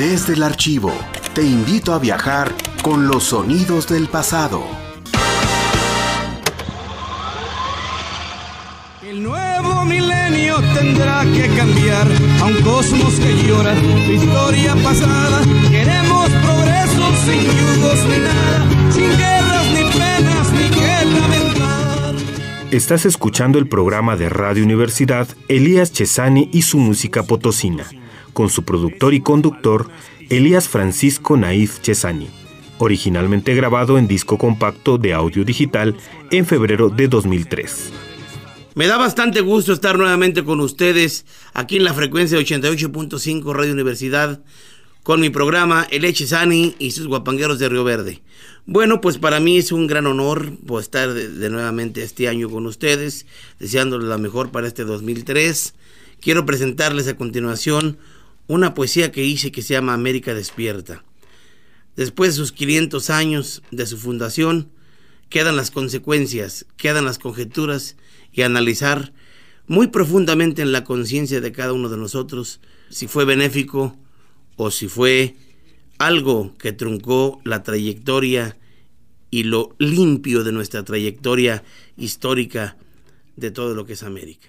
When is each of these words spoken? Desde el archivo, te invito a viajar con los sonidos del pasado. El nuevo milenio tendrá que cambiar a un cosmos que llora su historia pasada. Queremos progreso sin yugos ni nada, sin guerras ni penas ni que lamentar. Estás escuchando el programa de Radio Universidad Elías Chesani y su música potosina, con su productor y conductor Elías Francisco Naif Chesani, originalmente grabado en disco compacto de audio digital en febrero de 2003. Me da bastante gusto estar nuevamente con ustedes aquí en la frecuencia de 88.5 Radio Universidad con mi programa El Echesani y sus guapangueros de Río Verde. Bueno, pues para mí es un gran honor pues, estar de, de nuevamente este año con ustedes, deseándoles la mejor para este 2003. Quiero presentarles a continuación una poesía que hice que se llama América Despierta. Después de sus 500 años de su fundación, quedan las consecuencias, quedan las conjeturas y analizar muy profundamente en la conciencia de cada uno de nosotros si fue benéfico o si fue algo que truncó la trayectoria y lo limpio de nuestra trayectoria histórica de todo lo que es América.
Desde 0.00 0.32
el 0.32 0.42
archivo, 0.42 0.94
te 1.34 1.42
invito 1.42 1.92
a 1.92 1.98
viajar 1.98 2.50
con 2.82 3.06
los 3.06 3.24
sonidos 3.24 3.86
del 3.86 4.08
pasado. 4.08 4.62
El 9.02 9.22
nuevo 9.22 9.84
milenio 9.84 10.56
tendrá 10.74 11.22
que 11.24 11.48
cambiar 11.54 12.08
a 12.40 12.46
un 12.46 12.62
cosmos 12.62 13.12
que 13.16 13.46
llora 13.46 13.74
su 13.78 14.12
historia 14.12 14.74
pasada. 14.76 15.42
Queremos 15.68 16.30
progreso 16.30 17.12
sin 17.26 17.42
yugos 17.42 18.04
ni 18.08 18.18
nada, 18.24 18.92
sin 18.92 19.10
guerras 19.18 19.66
ni 19.66 19.82
penas 19.98 20.52
ni 20.52 20.70
que 20.70 21.04
lamentar. 21.20 22.14
Estás 22.70 23.04
escuchando 23.04 23.58
el 23.58 23.68
programa 23.68 24.16
de 24.16 24.30
Radio 24.30 24.64
Universidad 24.64 25.28
Elías 25.48 25.92
Chesani 25.92 26.48
y 26.54 26.62
su 26.62 26.78
música 26.78 27.22
potosina, 27.22 27.84
con 28.32 28.48
su 28.50 28.64
productor 28.64 29.14
y 29.14 29.20
conductor 29.20 29.88
Elías 30.28 30.68
Francisco 30.68 31.36
Naif 31.36 31.80
Chesani, 31.80 32.28
originalmente 32.78 33.54
grabado 33.54 33.98
en 33.98 34.06
disco 34.06 34.38
compacto 34.38 34.96
de 34.96 35.12
audio 35.12 35.44
digital 35.44 35.96
en 36.30 36.46
febrero 36.46 36.88
de 36.88 37.08
2003. 37.08 37.92
Me 38.74 38.86
da 38.86 38.96
bastante 38.96 39.40
gusto 39.40 39.72
estar 39.72 39.98
nuevamente 39.98 40.44
con 40.44 40.60
ustedes 40.60 41.26
aquí 41.52 41.76
en 41.76 41.84
la 41.84 41.94
frecuencia 41.94 42.38
de 42.38 42.44
88.5 42.44 43.52
Radio 43.52 43.72
Universidad 43.72 44.40
con 45.02 45.20
mi 45.20 45.30
programa 45.30 45.86
El 45.90 46.04
Echesani 46.04 46.76
y 46.78 46.92
sus 46.92 47.08
guapangueros 47.08 47.58
de 47.58 47.68
Río 47.68 47.84
Verde. 47.84 48.22
Bueno, 48.66 49.00
pues 49.00 49.18
para 49.18 49.40
mí 49.40 49.58
es 49.58 49.72
un 49.72 49.86
gran 49.86 50.06
honor 50.06 50.52
pues, 50.66 50.84
estar 50.84 51.12
de, 51.12 51.28
de 51.28 51.50
nuevamente 51.50 52.02
este 52.02 52.28
año 52.28 52.48
con 52.48 52.66
ustedes, 52.66 53.26
deseándoles 53.58 54.06
la 54.06 54.18
mejor 54.18 54.50
para 54.50 54.68
este 54.68 54.84
2003. 54.84 55.74
Quiero 56.20 56.46
presentarles 56.46 57.08
a 57.08 57.16
continuación 57.16 57.98
una 58.46 58.74
poesía 58.74 59.12
que 59.12 59.24
hice 59.24 59.52
que 59.52 59.62
se 59.62 59.74
llama 59.74 59.94
América 59.94 60.34
Despierta. 60.34 61.04
Después 61.96 62.30
de 62.30 62.36
sus 62.36 62.52
500 62.52 63.10
años 63.10 63.62
de 63.70 63.86
su 63.86 63.98
fundación, 63.98 64.70
quedan 65.28 65.56
las 65.56 65.70
consecuencias, 65.70 66.66
quedan 66.76 67.04
las 67.04 67.18
conjeturas 67.18 67.96
y 68.32 68.42
analizar 68.42 69.12
muy 69.66 69.86
profundamente 69.86 70.62
en 70.62 70.72
la 70.72 70.84
conciencia 70.84 71.40
de 71.40 71.52
cada 71.52 71.72
uno 71.72 71.88
de 71.88 71.96
nosotros 71.96 72.60
si 72.90 73.06
fue 73.06 73.24
benéfico 73.24 73.96
o 74.56 74.70
si 74.70 74.88
fue 74.88 75.36
algo 75.98 76.56
que 76.58 76.72
truncó 76.72 77.40
la 77.44 77.62
trayectoria 77.62 78.56
y 79.30 79.44
lo 79.44 79.76
limpio 79.78 80.42
de 80.42 80.52
nuestra 80.52 80.82
trayectoria 80.84 81.62
histórica 81.96 82.76
de 83.36 83.50
todo 83.50 83.74
lo 83.74 83.86
que 83.86 83.92
es 83.92 84.02
América. 84.02 84.48